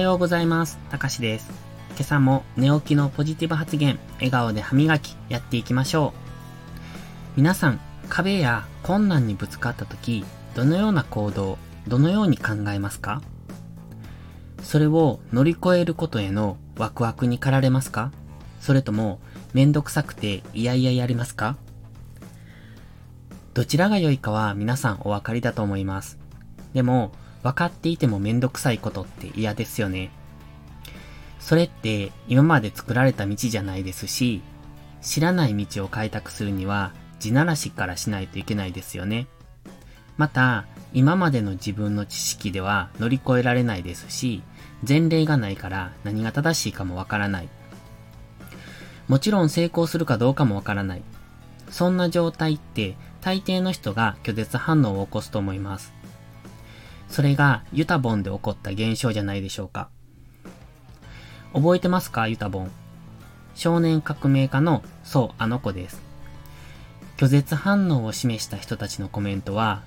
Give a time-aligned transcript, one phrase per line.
[0.00, 0.78] ようございます。
[0.90, 1.50] たかしです。
[1.90, 6.14] 今朝も寝起きのポジティブ発言、笑顔で歯磨きやっていきましょ
[7.36, 7.36] う。
[7.36, 10.24] 皆さん、壁や困難にぶつかった時、
[10.54, 13.22] どのような行動、どのように考えますか？
[14.62, 18.12] それを乗り越えることへのワクワクに駆られますか？
[18.60, 19.20] それとも、
[19.52, 21.56] めんどくさくて嫌々やりますか？
[23.52, 26.18] どちらが良いかは皆さんお分かりだと思います。
[26.72, 27.12] でも、
[27.42, 30.10] 分かっていてもめんどくさいことって嫌ですよね。
[31.38, 34.42] それって今まで作られた道じゃないですし、
[35.00, 39.26] 知らない道を開拓するには地ならしからしないといけないですよね。
[40.16, 44.42] また、今までの自分の知識では乗り越えられないですし、
[44.86, 47.48] 前例がないから何が正しいかもわからない。
[49.08, 51.02] もちろん成功するかどうかもわからない。
[51.70, 55.99] そんな状態って大抵の人が拒絶反応を起こすと思います。
[57.10, 59.90] それがユタボンで起こった現象じゃないでしょうか。
[61.52, 62.70] 覚えてますかユタボン？
[63.54, 66.00] 少年革命家の、そう、あの子です。
[67.16, 69.82] 拒絶反応を示した人たちのコメントは、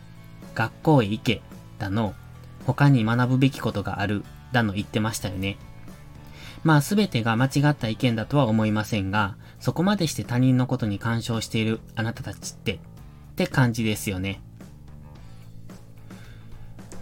[0.54, 1.42] 学校へ行け、
[1.80, 2.14] だの、
[2.66, 5.58] 他に学ぶべきことがある、だの言ってましたよね。
[6.64, 12.80] まあすべてが間違った意見だとは思いませんが、そこまでして他人のことに干渉しているあなたたちって、っ
[13.36, 14.42] て感じですよね。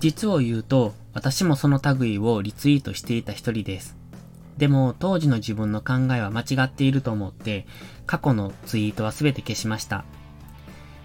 [0.01, 3.95] 実を言うと、私もその類をリツイートしていた一人です。
[4.57, 7.67] でも、当時の自分の考えは間違っていると思って、
[8.07, 10.03] 過去のツイートは全て消しました。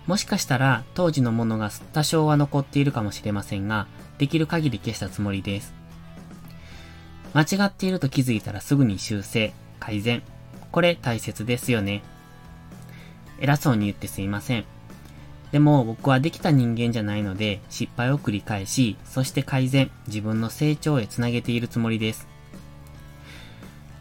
[0.06, 3.86] もしかしたら、当時のものが多少は残っているかもしれませんが、
[4.16, 5.74] できる限り消したつもりです。
[7.34, 10.22] 間違っていると気づいたらすぐに修正、改善。
[10.72, 12.02] これ大切ですよね。
[13.40, 14.64] 偉そうに言ってすいません。
[15.56, 22.28] でも僕はできた人間じゃないので失敗を繰り返し、そして改善、自分の成長へつなげているつもりです。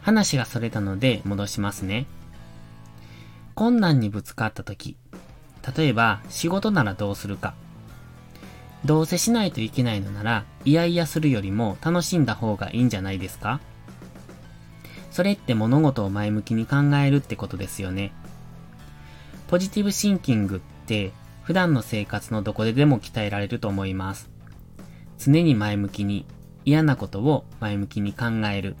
[0.02, 2.04] 話がそれたので戻しますね。
[3.54, 4.98] 困難にぶつかった時、
[5.74, 7.54] 例えば仕事ならどうするか。
[8.84, 13.60] どうせしないといけないのなら、いやいやするよりも楽しんだ方がいいんじゃないですか
[15.10, 18.12] それって物事を前向きに考えるってことですよね。
[19.48, 21.12] ポジティブシンキングって
[21.46, 24.28] 普段の生活のどこででも鍛えられると思います。
[25.16, 26.26] 常に前向きに、
[26.64, 28.74] 嫌なことを前向きに考える。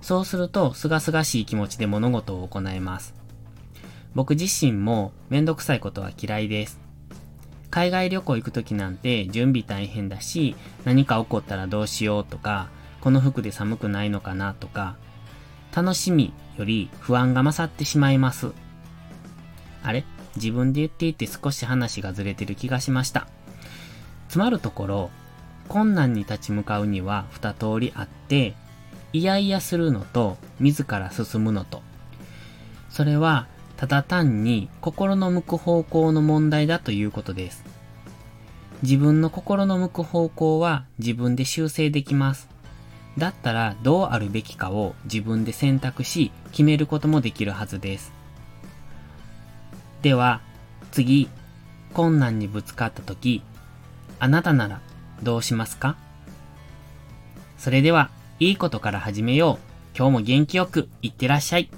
[0.00, 3.14] そうすると、すがすがしい気持ちで物事を行えます。
[4.16, 6.80] 僕自身もめんどくさいことは嫌いです。
[7.70, 14.96] 海外旅行行くときなんて準備大変だし、何か起こったらどうしようとか、この服で寒くないのかなとか、
[15.72, 18.50] 楽しみより不安が勝ってしまいます。
[19.84, 20.04] あれ？
[20.38, 23.28] 自分で言っていて少し話がずれてる気がしました。
[24.28, 25.10] つまるところ、
[25.68, 28.54] 困難に立ち向かうには二通りあって、
[29.12, 31.82] いやいやするのと、自ら進むのと。
[32.90, 37.64] それは、ただ単に心の向く方向の問題だということです。
[38.82, 42.48] 自分の心の向く方向は自分で修正できます。
[43.16, 48.12] だったらどうあるべきかを自分で選択し決めることもできるはずです。
[50.08, 50.40] では、
[50.90, 51.28] 次、
[51.92, 53.42] 困難にぶつかった時、
[54.18, 54.80] あなたなら
[55.22, 55.98] どうしますか？
[57.58, 58.08] それでは、
[58.40, 59.94] いいことから始めよう。
[59.94, 61.68] 今日も元気よくいってらっしゃい。